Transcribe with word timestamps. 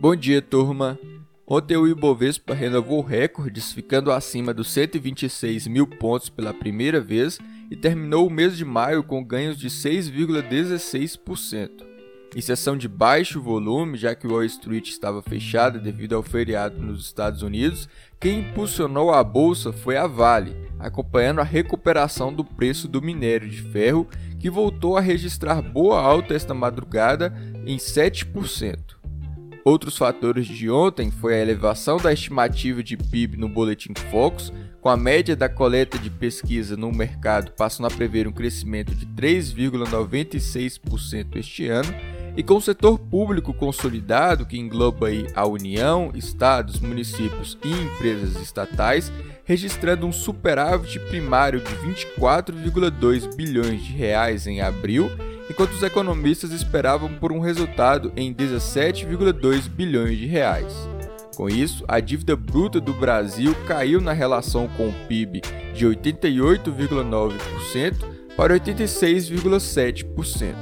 Bom 0.00 0.16
dia, 0.16 0.42
turma. 0.42 0.98
Ontem 1.46 1.76
o 1.76 1.86
Ibovespa 1.86 2.52
renovou 2.52 3.00
recordes, 3.00 3.72
ficando 3.72 4.10
acima 4.10 4.52
dos 4.52 4.68
126 4.70 5.66
mil 5.66 5.86
pontos 5.86 6.28
pela 6.28 6.52
primeira 6.52 7.00
vez 7.00 7.38
e 7.70 7.76
terminou 7.76 8.26
o 8.26 8.30
mês 8.30 8.56
de 8.56 8.64
maio 8.64 9.04
com 9.04 9.24
ganhos 9.24 9.56
de 9.56 9.68
6,16%. 9.68 11.70
Em 12.36 12.40
sessão 12.40 12.76
de 12.76 12.88
baixo 12.88 13.40
volume, 13.40 13.96
já 13.96 14.14
que 14.14 14.26
Wall 14.26 14.44
Street 14.44 14.88
estava 14.88 15.22
fechada 15.22 15.78
devido 15.78 16.16
ao 16.16 16.22
feriado 16.22 16.82
nos 16.82 17.06
Estados 17.06 17.42
Unidos, 17.42 17.88
quem 18.18 18.40
impulsionou 18.40 19.12
a 19.12 19.22
bolsa 19.22 19.72
foi 19.72 19.96
a 19.96 20.08
Vale, 20.08 20.56
acompanhando 20.78 21.40
a 21.40 21.44
recuperação 21.44 22.32
do 22.32 22.44
preço 22.44 22.88
do 22.88 23.00
minério 23.00 23.48
de 23.48 23.62
ferro, 23.62 24.08
que 24.40 24.50
voltou 24.50 24.96
a 24.96 25.00
registrar 25.00 25.62
boa 25.62 26.00
alta 26.00 26.34
esta 26.34 26.52
madrugada 26.52 27.32
em 27.64 27.76
7%. 27.76 29.03
Outros 29.64 29.96
fatores 29.96 30.46
de 30.46 30.68
ontem 30.68 31.10
foi 31.10 31.36
a 31.36 31.40
elevação 31.40 31.96
da 31.96 32.12
estimativa 32.12 32.82
de 32.82 32.98
PIB 32.98 33.38
no 33.38 33.48
Boletim 33.48 33.94
Focus, 34.10 34.52
com 34.78 34.90
a 34.90 34.96
média 34.96 35.34
da 35.34 35.48
coleta 35.48 35.98
de 35.98 36.10
pesquisa 36.10 36.76
no 36.76 36.92
mercado 36.92 37.52
passando 37.52 37.86
a 37.86 37.90
prever 37.90 38.28
um 38.28 38.32
crescimento 38.32 38.94
de 38.94 39.06
3,96% 39.06 41.36
este 41.36 41.66
ano, 41.66 41.88
e 42.36 42.42
com 42.42 42.56
o 42.56 42.60
setor 42.60 42.98
público 42.98 43.54
consolidado, 43.54 44.44
que 44.44 44.58
engloba 44.58 45.06
a 45.34 45.46
União, 45.46 46.12
estados, 46.14 46.78
municípios 46.78 47.56
e 47.64 47.70
empresas 47.70 48.36
estatais, 48.36 49.10
registrando 49.44 50.06
um 50.06 50.12
superávit 50.12 51.00
primário 51.08 51.60
de 51.60 51.74
24,2 51.76 53.34
bilhões 53.34 53.82
de 53.82 53.94
reais 53.94 54.46
em 54.46 54.60
abril 54.60 55.10
enquanto 55.48 55.72
os 55.72 55.82
economistas 55.82 56.52
esperavam 56.52 57.14
por 57.14 57.32
um 57.32 57.40
resultado 57.40 58.12
em 58.16 58.34
17,2 58.34 59.68
bilhões 59.68 60.18
de 60.18 60.26
reais. 60.26 60.74
Com 61.36 61.48
isso, 61.48 61.84
a 61.88 62.00
dívida 62.00 62.36
bruta 62.36 62.80
do 62.80 62.92
Brasil 62.92 63.54
caiu 63.66 64.00
na 64.00 64.12
relação 64.12 64.68
com 64.68 64.88
o 64.88 64.94
PIB 65.08 65.40
de 65.74 65.86
88,9% 65.86 67.94
para 68.36 68.56
86,7%. 68.58 70.54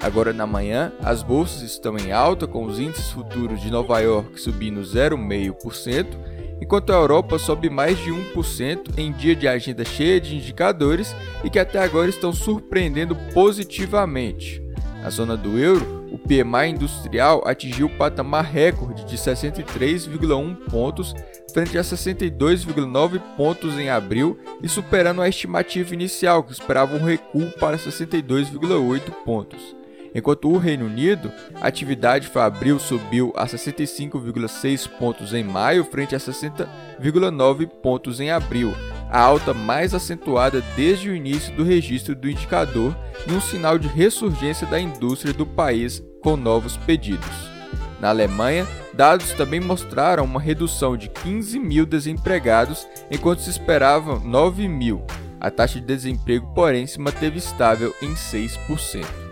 Agora 0.00 0.32
na 0.32 0.46
manhã, 0.46 0.92
as 1.00 1.22
bolsas 1.22 1.62
estão 1.62 1.96
em 1.96 2.10
alta 2.10 2.48
com 2.48 2.64
os 2.64 2.80
índices 2.80 3.12
futuros 3.12 3.60
de 3.60 3.70
Nova 3.70 4.00
York 4.00 4.40
subindo 4.40 4.80
0,5% 4.80 6.31
enquanto 6.62 6.90
a 6.90 6.96
Europa 6.96 7.40
sobe 7.40 7.68
mais 7.68 7.98
de 7.98 8.12
1% 8.12 8.96
em 8.96 9.10
dia 9.10 9.34
de 9.34 9.48
agenda 9.48 9.84
cheia 9.84 10.20
de 10.20 10.36
indicadores 10.36 11.14
e 11.42 11.50
que 11.50 11.58
até 11.58 11.80
agora 11.80 12.08
estão 12.08 12.32
surpreendendo 12.32 13.16
positivamente. 13.34 14.62
Na 15.02 15.10
zona 15.10 15.36
do 15.36 15.58
euro, 15.58 16.06
o 16.12 16.18
PMI 16.18 16.70
industrial 16.70 17.42
atingiu 17.44 17.88
o 17.88 17.96
patamar 17.98 18.44
recorde 18.44 19.04
de 19.04 19.16
63,1 19.16 20.70
pontos 20.70 21.12
frente 21.52 21.76
a 21.76 21.82
62,9 21.82 23.20
pontos 23.36 23.76
em 23.76 23.90
abril 23.90 24.38
e 24.62 24.68
superando 24.68 25.20
a 25.20 25.28
estimativa 25.28 25.92
inicial 25.92 26.44
que 26.44 26.52
esperava 26.52 26.96
um 26.96 27.04
recuo 27.04 27.50
para 27.58 27.76
62,8 27.76 29.00
pontos. 29.24 29.81
Enquanto 30.14 30.50
o 30.50 30.58
Reino 30.58 30.86
Unido, 30.86 31.32
a 31.60 31.66
atividade 31.66 32.28
para 32.28 32.44
abril 32.44 32.78
subiu 32.78 33.32
a 33.34 33.46
65,6 33.46 34.88
pontos 34.98 35.32
em 35.32 35.42
maio, 35.42 35.84
frente 35.84 36.14
a 36.14 36.18
60,9 36.18 37.66
pontos 37.66 38.20
em 38.20 38.30
abril, 38.30 38.74
a 39.10 39.20
alta 39.20 39.54
mais 39.54 39.94
acentuada 39.94 40.62
desde 40.76 41.08
o 41.08 41.16
início 41.16 41.54
do 41.54 41.64
registro 41.64 42.14
do 42.14 42.28
indicador 42.28 42.96
e 43.26 43.32
um 43.32 43.40
sinal 43.40 43.78
de 43.78 43.88
ressurgência 43.88 44.66
da 44.66 44.78
indústria 44.78 45.32
do 45.32 45.46
país 45.46 46.02
com 46.22 46.36
novos 46.36 46.76
pedidos. 46.76 47.52
Na 48.00 48.08
Alemanha, 48.08 48.66
dados 48.92 49.32
também 49.32 49.60
mostraram 49.60 50.24
uma 50.24 50.40
redução 50.40 50.96
de 50.96 51.08
15 51.08 51.58
mil 51.58 51.86
desempregados, 51.86 52.86
enquanto 53.10 53.40
se 53.40 53.50
esperavam 53.50 54.18
9 54.18 54.66
mil. 54.66 55.04
A 55.40 55.50
taxa 55.50 55.80
de 55.80 55.86
desemprego, 55.86 56.52
porém, 56.54 56.86
se 56.86 57.00
manteve 57.00 57.38
estável 57.38 57.94
em 58.02 58.12
6%. 58.14 59.31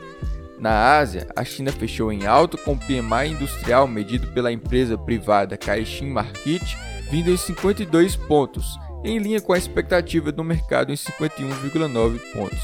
Na 0.60 0.98
Ásia, 0.98 1.26
a 1.34 1.43
China 1.43 1.72
fechou 1.72 2.12
em 2.12 2.26
alto 2.26 2.59
com 2.59 2.75
o 2.75 2.78
PMI 2.78 3.31
industrial 3.31 3.88
medido 3.88 4.26
pela 4.26 4.53
empresa 4.53 4.98
privada 4.98 5.56
Caixin 5.56 6.10
Market 6.10 6.76
vindo 7.10 7.31
em 7.31 7.37
52 7.37 8.15
pontos, 8.15 8.78
em 9.03 9.19
linha 9.19 9.41
com 9.41 9.54
a 9.54 9.59
expectativa 9.59 10.31
do 10.31 10.44
mercado 10.44 10.93
em 10.93 10.94
51,9 10.94 12.19
pontos. 12.34 12.60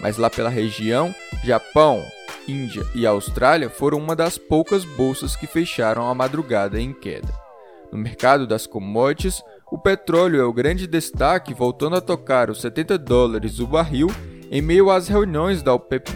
Mas 0.00 0.16
lá 0.16 0.30
pela 0.30 0.48
região, 0.48 1.14
Japão, 1.44 2.02
Índia 2.48 2.82
e 2.94 3.06
Austrália 3.06 3.68
foram 3.68 3.98
uma 3.98 4.16
das 4.16 4.38
poucas 4.38 4.84
bolsas 4.84 5.36
que 5.36 5.46
fecharam 5.46 6.08
a 6.08 6.14
madrugada 6.14 6.80
em 6.80 6.94
queda. 6.94 7.32
No 7.92 7.98
mercado 7.98 8.46
das 8.46 8.66
commodities, 8.66 9.42
o 9.70 9.78
petróleo 9.78 10.40
é 10.40 10.44
o 10.44 10.52
grande 10.52 10.86
destaque, 10.86 11.52
voltando 11.52 11.96
a 11.96 12.00
tocar 12.00 12.48
os 12.48 12.62
70 12.62 12.96
dólares 12.98 13.60
o 13.60 13.66
barril 13.66 14.08
em 14.50 14.62
meio 14.62 14.90
às 14.90 15.08
reuniões 15.08 15.62
da 15.62 15.74
OPEP+, 15.74 16.12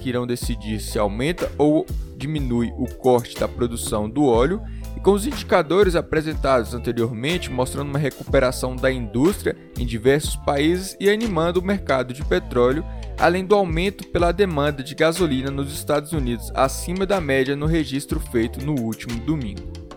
que 0.00 0.08
irão 0.08 0.26
decidir 0.26 0.80
se 0.80 0.98
aumenta 0.98 1.50
ou 1.58 1.86
diminui 2.16 2.72
o 2.76 2.86
corte 2.96 3.38
da 3.38 3.48
produção 3.48 4.08
do 4.08 4.24
óleo, 4.24 4.60
e 4.96 5.00
com 5.00 5.12
os 5.12 5.26
indicadores 5.26 5.94
apresentados 5.94 6.74
anteriormente 6.74 7.50
mostrando 7.50 7.88
uma 7.88 7.98
recuperação 7.98 8.76
da 8.76 8.92
indústria 8.92 9.56
em 9.78 9.86
diversos 9.86 10.36
países 10.36 10.96
e 11.00 11.08
animando 11.08 11.60
o 11.60 11.64
mercado 11.64 12.12
de 12.12 12.24
petróleo, 12.24 12.84
além 13.18 13.44
do 13.44 13.54
aumento 13.54 14.06
pela 14.08 14.32
demanda 14.32 14.82
de 14.82 14.94
gasolina 14.94 15.50
nos 15.50 15.72
Estados 15.72 16.12
Unidos 16.12 16.50
acima 16.54 17.06
da 17.06 17.20
média 17.20 17.56
no 17.56 17.66
registro 17.66 18.20
feito 18.20 18.64
no 18.64 18.78
último 18.80 19.18
domingo. 19.20 19.89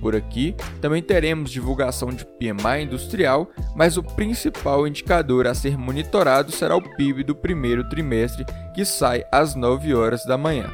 Por 0.00 0.14
aqui, 0.14 0.54
também 0.80 1.02
teremos 1.02 1.50
divulgação 1.50 2.10
de 2.10 2.24
PMI 2.24 2.84
industrial, 2.84 3.50
mas 3.74 3.96
o 3.96 4.02
principal 4.02 4.86
indicador 4.86 5.46
a 5.46 5.54
ser 5.54 5.76
monitorado 5.76 6.52
será 6.52 6.76
o 6.76 6.96
PIB 6.96 7.24
do 7.24 7.34
primeiro 7.34 7.88
trimestre, 7.88 8.44
que 8.74 8.84
sai 8.84 9.24
às 9.32 9.54
9 9.54 9.94
horas 9.94 10.24
da 10.24 10.36
manhã. 10.36 10.70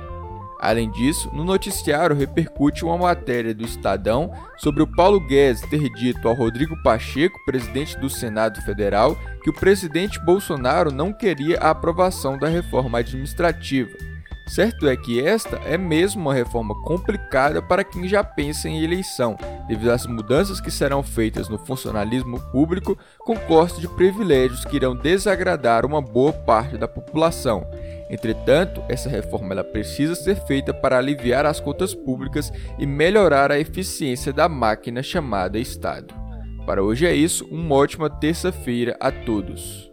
Além 0.61 0.88
disso, 0.93 1.28
no 1.34 1.43
noticiário 1.43 2.15
repercute 2.15 2.84
uma 2.84 2.97
matéria 2.97 3.53
do 3.53 3.65
Estadão 3.65 4.32
sobre 4.59 4.81
o 4.82 4.87
Paulo 4.87 5.19
Guedes 5.19 5.61
ter 5.62 5.88
dito 5.94 6.28
ao 6.28 6.34
Rodrigo 6.34 6.81
Pacheco, 6.84 7.37
presidente 7.44 7.99
do 7.99 8.09
Senado 8.09 8.62
Federal, 8.62 9.19
que 9.43 9.50
o 9.50 9.53
presidente 9.53 10.25
Bolsonaro 10.25 10.93
não 10.93 11.12
queria 11.12 11.59
a 11.59 11.71
aprovação 11.71 12.38
da 12.38 12.47
reforma 12.47 12.99
administrativa 12.99 14.12
Certo 14.54 14.86
é 14.86 14.94
que 14.94 15.18
esta 15.18 15.56
é 15.64 15.78
mesmo 15.78 16.20
uma 16.20 16.34
reforma 16.34 16.74
complicada 16.82 17.62
para 17.62 17.82
quem 17.82 18.06
já 18.06 18.22
pensa 18.22 18.68
em 18.68 18.84
eleição, 18.84 19.34
devido 19.66 19.90
às 19.90 20.06
mudanças 20.06 20.60
que 20.60 20.70
serão 20.70 21.02
feitas 21.02 21.48
no 21.48 21.56
funcionalismo 21.56 22.38
público 22.50 22.98
com 23.20 23.34
corte 23.34 23.80
de 23.80 23.88
privilégios 23.88 24.66
que 24.66 24.76
irão 24.76 24.94
desagradar 24.94 25.86
uma 25.86 26.02
boa 26.02 26.34
parte 26.34 26.76
da 26.76 26.86
população. 26.86 27.66
Entretanto, 28.10 28.82
essa 28.90 29.08
reforma 29.08 29.54
ela 29.54 29.64
precisa 29.64 30.14
ser 30.14 30.36
feita 30.44 30.74
para 30.74 30.98
aliviar 30.98 31.46
as 31.46 31.58
contas 31.58 31.94
públicas 31.94 32.52
e 32.78 32.84
melhorar 32.84 33.50
a 33.50 33.58
eficiência 33.58 34.34
da 34.34 34.50
máquina 34.50 35.02
chamada 35.02 35.58
Estado. 35.58 36.14
Para 36.66 36.82
hoje 36.82 37.06
é 37.06 37.14
isso, 37.14 37.46
uma 37.46 37.74
ótima 37.74 38.10
terça-feira 38.10 38.98
a 39.00 39.10
todos. 39.10 39.91